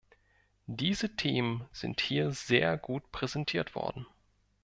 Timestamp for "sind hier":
1.71-2.31